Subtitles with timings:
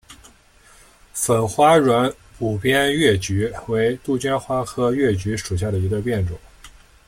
[1.13, 6.35] 粉花软骨边越桔为杜鹃花科越桔属下的一个变种。